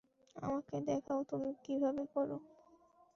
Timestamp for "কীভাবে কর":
1.63-2.29